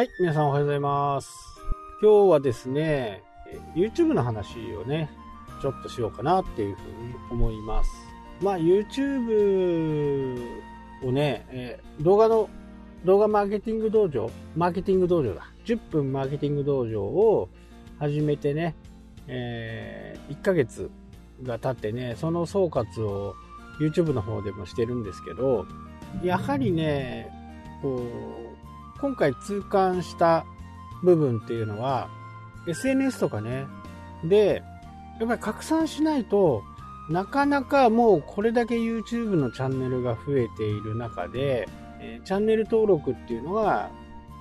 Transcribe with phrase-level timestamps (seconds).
[0.00, 1.30] はい、皆さんおはようございます。
[2.00, 3.22] 今日はですね、
[3.74, 5.10] YouTube の話をね、
[5.60, 7.90] ちょっとしようかなっていうふうに思います。
[8.40, 10.38] まあ、YouTube
[11.04, 12.48] をね、え動画の、
[13.04, 15.52] 動画マーケティング道場、マーケティング道場だ。
[15.66, 17.50] 10分マーケティング道場を
[17.98, 18.74] 始めてね、
[19.26, 20.90] えー1ヶ月
[21.42, 23.34] が経ってね、その総括を
[23.78, 25.66] YouTube の方でもしてるんですけど、
[26.22, 27.28] やはりね、
[27.82, 27.96] こ
[28.46, 28.49] う、
[29.00, 30.44] 今回痛感した
[31.02, 32.08] 部分っていうのは、
[32.66, 33.66] SNS とかね、
[34.24, 34.62] で、
[35.18, 36.62] やっぱり拡散しないと
[37.10, 41.68] なかなかもうこれだけ YouTube のチャンネルが増えている中で、
[42.00, 43.90] えチャンネル登録っていうのが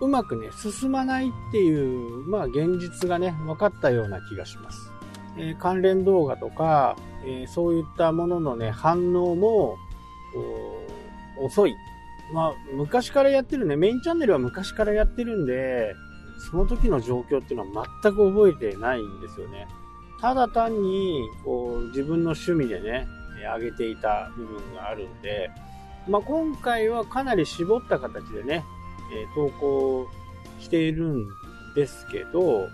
[0.00, 4.92] うまくね、進まないっていう、まあ現実がね、分かったような気がします。
[5.36, 9.76] えー関連動画とか、えーそういったもののね、反応も、
[11.40, 11.74] 遅い。
[12.32, 15.94] まあ、昔からやってるね、メインチャンネルは昔からやってるんで、
[16.50, 19.68] その時の状況っていうのは全く覚えてないんですよね。
[20.20, 23.06] ただ単に、こう、自分の趣味でね、
[23.56, 25.50] 上げていた部分があるんで、
[26.08, 28.64] まあ、今回はかなり絞った形でね、
[29.12, 30.08] え投稿
[30.58, 31.28] しているん
[31.74, 32.68] ですけど、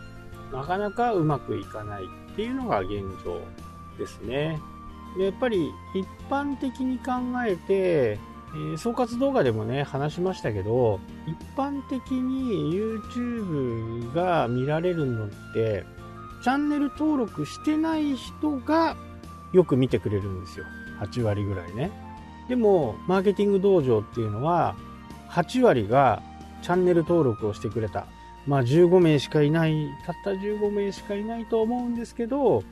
[0.52, 3.40] なかなかうまくいかないっていうのが現状
[3.98, 4.60] ですね。
[5.16, 7.12] でやっぱり一般的に考
[7.46, 8.18] えて、
[8.54, 15.84] えー総括動画でもね、話しましたけど、一般的に YouTube が見られるのって、
[16.42, 18.96] チャンネル登録してない人が
[19.52, 20.64] よく見てくれるんですよ。
[21.00, 21.90] 8割ぐらいね。
[22.48, 24.76] でも、マーケティング道場っていうのは、
[25.30, 26.22] 8割が
[26.62, 28.06] チャンネル登録をしてくれた。
[28.46, 32.62] まあ15名しかいない、たった15名しかいないと思うんですけど、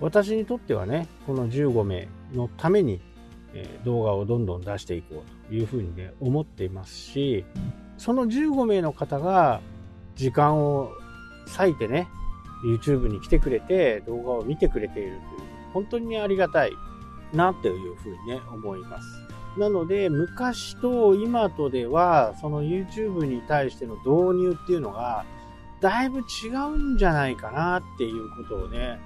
[0.00, 3.00] 私にとってはね、この15名のために、
[3.54, 7.44] え動画をどんどん出していこうというふうにね、思っていますし、
[7.96, 9.60] その15名の方が
[10.14, 10.92] 時間を
[11.56, 12.08] 割いてね、
[12.64, 15.20] YouTube に来てくれて動画を見てくれているという、
[15.72, 16.72] 本当にありがたい
[17.32, 19.28] なというふうにね、思います。
[19.58, 25.24] なので、昔と今とでは、その YouTube に対しての導入っていうのが、
[25.80, 29.00] だいぶ違うんじゃないかなっていうことをね、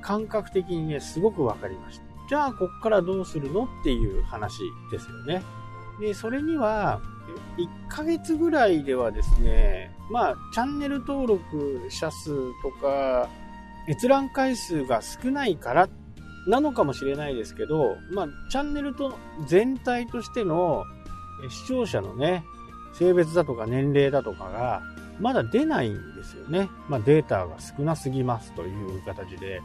[0.00, 2.13] 感覚的にね、すごくわかりました。
[2.28, 5.42] じゃあ、こっからどうするのっていう話ですよね。
[6.00, 7.00] で、それには、
[7.56, 12.30] 1ヶ月ぐらいではですね、まあ、チャンネル登録者数
[12.62, 13.28] とか、
[13.88, 15.88] 閲覧回数が少ないから
[16.46, 20.84] なのかもしれないですけど、まあ、チャンネルと全体としての
[21.50, 22.44] 視聴者のね、
[22.94, 24.82] 性別だとか年齢だとかが、
[25.20, 26.68] まだ出ないんですよね。
[26.88, 29.60] まあ、データが少なすぎますという形で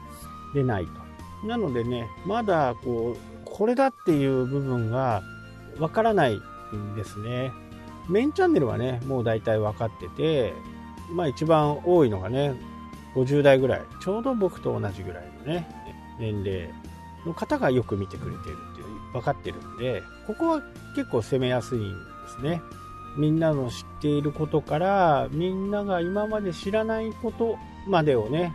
[0.53, 1.08] 出ないと。
[1.43, 5.21] なのでね、まだこう、これだっていう部分が
[5.79, 6.41] わからない
[6.75, 7.51] んですね。
[8.09, 10.53] メインチャンネルはね、もう大体分かってて、
[11.11, 12.59] まあ一番多いのがね、
[13.15, 15.67] 50代ぐらい、ちょうど僕と同じぐらいのね、
[16.19, 16.69] 年齢
[17.25, 20.61] の方がよく見てくれてるっていう分かってるんで、ここは
[20.95, 21.95] 結構攻めやすいんで
[22.37, 22.61] すね。
[23.17, 27.57] みんなの知っていることから、みんなが今まで知らないこと
[27.87, 28.53] までをね、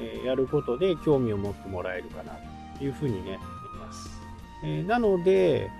[0.00, 2.32] えーやることで興味を持ってもらえるかな
[2.78, 3.38] というふうにね、
[3.72, 4.10] 思います。
[4.64, 5.70] えーなので、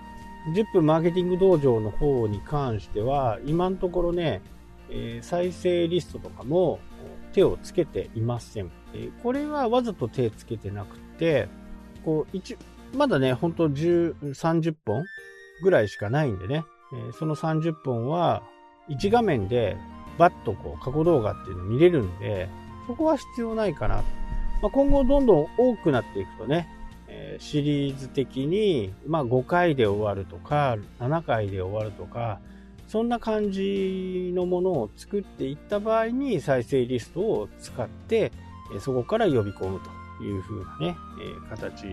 [0.54, 4.42] 10分マーケティング道場の方に関しては、今のところね、
[4.90, 6.78] えー再生リストとかも
[7.32, 8.70] 手をつけていません。
[8.94, 11.48] えーこれはわざと手つけてなくて、
[12.04, 12.56] こう、一、
[12.96, 15.04] まだね、本当10、30本
[15.62, 18.42] ぐらいしかないんでね、えーその30本は
[18.88, 19.76] 1画面で
[20.18, 22.48] バッとこう過去動画っていうの見れるんで、
[22.86, 24.02] そこは必要ないかな。
[24.62, 26.68] まあ、今後どんどん多くなっていくとね、
[27.08, 32.38] えーシリーズ的に、まあ、5回で終わるとか、7回で終わるとか、
[32.90, 38.32] そんな感じのものを作っていった場合に再生リストを使って、
[38.80, 39.80] そこから呼び込む
[40.18, 41.86] という風なね、え形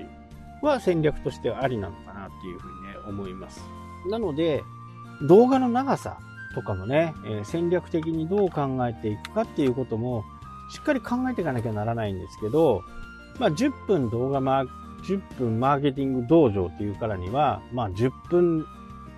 [0.62, 3.62] は戦略としてはありなのかなっていうふうにね、思います。
[4.10, 4.64] なので、
[5.22, 6.18] 動画の長さ
[6.56, 10.26] とかもね、え戦略的にどう考えていくかっていうことも、
[10.70, 12.84] しっかり考えていかなきゃならないんですけど、
[13.40, 14.68] まあ、10分動画マー、
[15.04, 18.66] 10分マーケティング道場っていうからには、まあ、10分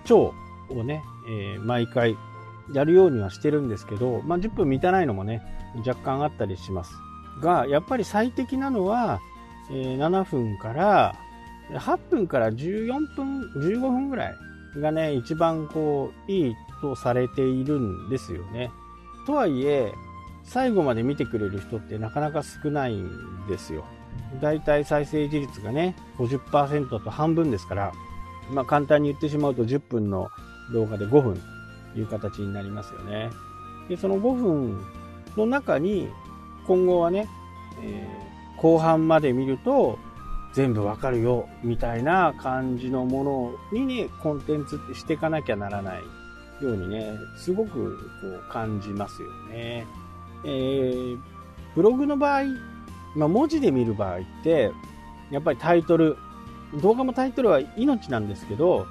[0.04, 0.34] 超
[0.68, 2.16] をね、えー毎回
[2.72, 5.42] やるようにはしてるんですけど、まあ、10分満たないのもね、
[5.86, 6.92] 若干あったりします。
[7.40, 9.20] が、やっぱり最適なのは、
[9.70, 11.14] えー7分から、
[11.72, 14.34] 8分から14分、15分ぐらい
[14.76, 18.70] がね、一番こう、いいとされているんですよね。
[19.26, 19.92] とはいえ、
[20.44, 23.84] 最後まで見てくれる人ってなかなか少ないんですよ。
[24.40, 27.92] だいたい再生時率がね、50%と半分ですから、
[28.50, 30.28] まあ簡単に言ってしまうと10分の
[30.72, 31.40] 動画で5分
[31.92, 33.30] という形になりますよね。
[33.88, 34.86] でその5分
[35.36, 36.08] の中に
[36.66, 37.28] 今後はね、
[37.82, 39.98] えー、後半まで見ると
[40.52, 46.02] 全部わかるよみたいな感じのものにねコンテンツってしていかなきゃならない
[46.62, 49.86] ようにねすごくこう感じますよね。
[50.44, 51.18] えー、
[51.74, 52.44] ブログの場合、
[53.16, 54.70] まあ、文字で見る場合って
[55.30, 56.16] やっぱりタイトル
[56.80, 58.86] 動画もタイトルは命なんですけど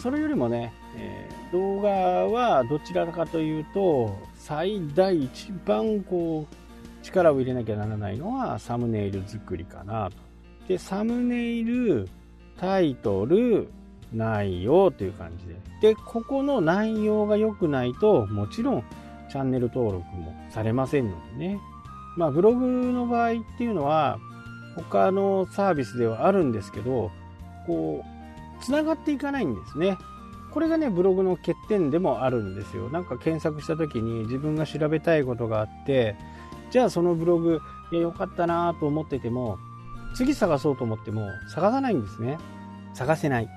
[0.00, 6.54] それよりもね、えー、動画はどちらかというと最大一番こう
[7.02, 10.16] 力を入れなきゃならないのはサムネイル作りかなと。
[10.68, 12.08] で、サムネイル、
[12.58, 13.68] タイトル、
[14.12, 15.46] 内容という感じ
[15.80, 15.94] で。
[15.94, 18.84] で、ここの内容が良くないと、もちろん
[19.30, 21.60] チャンネル登録もされませんのでね。
[22.16, 24.18] まあ、ブログの場合っていうのは、
[24.76, 27.10] 他のサービスではあるんですけど、
[27.66, 29.96] こう、つながっていかないんですね。
[30.52, 32.88] これがね、ブログの欠点でもあるんですよ。
[32.88, 36.16] なんか検索した時に自分が調べたいことがあって、
[36.70, 37.60] じゃあそのブログ、
[37.92, 39.58] いや、よかったなと思ってても、
[40.14, 42.38] 次探そうと思っても探さないんですね。
[42.94, 43.48] 探せない。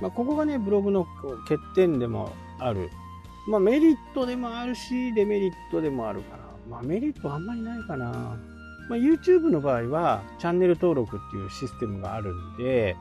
[0.00, 1.06] まあ、ここがね、ブログの
[1.48, 2.90] 欠点でもある。
[3.48, 6.44] まあ、メリットでもあるし、デメリットでもあるかな。
[6.68, 8.06] まあ、メリットあんまりないかな。
[8.88, 12.96] まあ、YouTube の場合は、チャンネル登録っていうシステムがあるんで、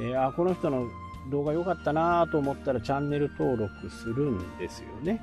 [0.00, 0.88] えー、あ、この人の
[1.30, 5.20] 動画良かったなと思ったらチャンネル登録するんですよね。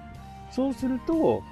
[0.51, 1.43] そうすると、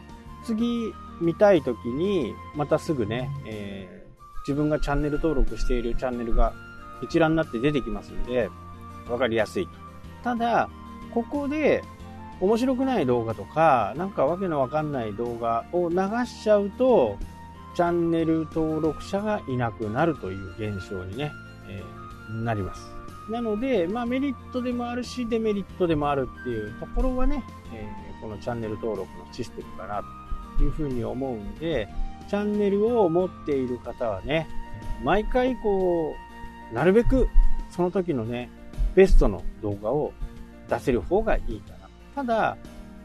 [0.46, 6.54] 次見たい時に、またすぐね、えー、自分がチャンネル登録しているチャンネルが
[7.02, 8.50] 一覧になって出てきますんで、
[9.10, 9.72] わかりやすいと。
[10.24, 10.70] ただ、
[11.14, 11.84] ここで
[12.42, 17.18] 面白くない動画とか、なんかわけのわかんない動画を流しちゃうと、
[17.76, 21.32] チャンネル登録者がいなくなるという現象にね、
[21.68, 22.92] えー、なります。
[23.30, 27.44] なので、まあ、メリットでもあるし、デメリットでもあるっていうところはね、
[27.74, 30.04] えー、このチャンネル登録のシステムかな
[30.58, 31.88] というふうに思うんで、
[32.30, 34.48] チャンネルを持っている方はね、
[35.04, 36.16] 毎回こ
[36.72, 37.28] う、なるべく
[37.70, 38.50] その時のね、
[38.96, 40.12] ベストの動画を
[40.68, 41.79] 出せる方がいいかな。
[42.16, 42.58] ただ、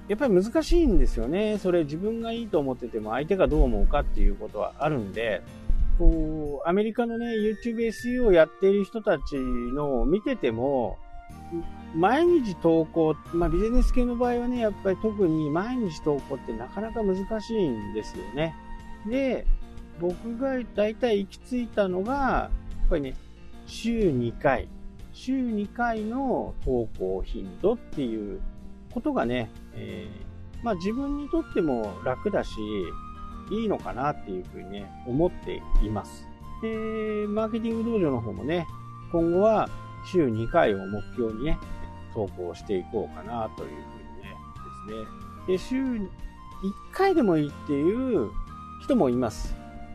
[0.09, 1.59] やっぱり難しいんですよね。
[1.59, 5.43] それ自分がいいと思ってても相手がどう思うかっていうことはあるんで、
[5.99, 10.99] こう、アメリカのね、YouTube SEO をやっている人たちのを見てても、
[11.95, 18.55] 毎日投稿、まあビジネス系の場合はね、やっぱり特に毎日投稿ってなかなか難しいんですよね。
[19.07, 19.47] で、
[20.01, 22.51] 僕が大体行き着いたのが、や
[22.87, 23.15] っぱりね、
[23.67, 24.69] 週2回、
[25.13, 28.41] 週2回の投稿頻度っていう
[28.95, 32.53] ことがね、えー、まあ自分にとっても楽だし、
[33.51, 36.27] いいのかなっていうふうにね、思っています。
[36.63, 38.67] で、マーケティング道場の方もね、
[39.13, 39.69] 今後は
[40.11, 41.59] 週2回を目標にね、
[42.15, 43.77] 投稿していこうかなというふう
[44.17, 44.37] にね、
[45.47, 45.83] ですね。
[45.83, 46.09] で、週1
[46.93, 48.31] 回でもいいっていう
[48.83, 49.55] 人もいます。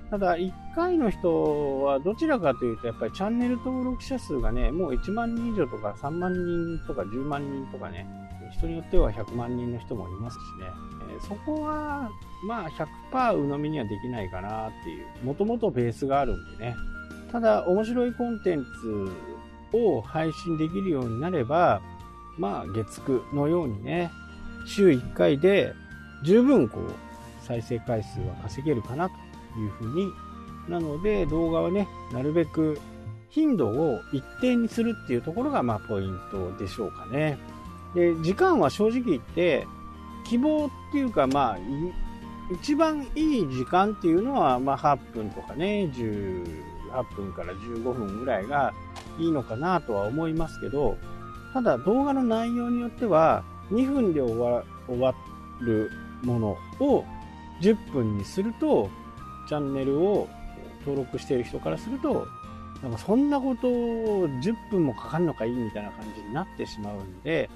[0.09, 8.07] ただ、1回の人はどちらかというと、やっぱりチャンネル登録者数がね、もう1万人以上とか3万人とか10万人とかね、
[8.51, 10.67] 人によっては100万人の人もいますしね、
[11.15, 12.09] え、そこは
[12.45, 12.69] まあ
[13.11, 16.75] 100%鵜呑みにはできないかなっていう、もともとベースがあるんでね。
[17.31, 21.81] ただ面白いコンテンツを配信できるようになれば、
[22.37, 24.11] まあ月9のようにね、
[24.65, 25.73] 週1回で
[26.23, 29.15] 十分こう再生回数は稼げるかなと
[29.59, 30.11] いうふうに。
[30.68, 32.79] なので動画はね、なるべく
[33.29, 37.37] 頻度を一定にするっていうところがまあポイントでしょうかね。
[37.95, 39.67] で、時間は正直言って、
[40.25, 41.57] 希望っていうか、まあ、
[42.51, 48.73] 一番いい時間っていうのは、まあ、8分とかね、18分から15分ぐらいが
[49.19, 50.97] いいのかなとは思いますけど、
[51.53, 55.13] ただ動画の内容によっては、2分で終わ終わ
[55.61, 55.91] る
[56.23, 57.05] ものを
[57.61, 58.89] 10分にすると、
[59.47, 60.27] チャンネルを
[60.81, 62.27] 登録している人からすると、
[62.81, 67.49] なんかそんなことを10分もかかるのかいいみたいな感じになってしまうんで、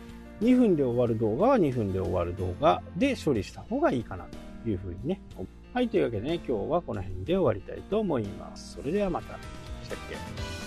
[0.43, 4.25] 2分で終わる動画は2分で終わる動画で処理した方がいいかな
[4.63, 5.21] というふうにね。
[5.73, 8.73] はい、というわけでね、今日はこの辺で終わりたいと思います。
[8.73, 9.37] それではまた。
[9.83, 10.62] したっけ？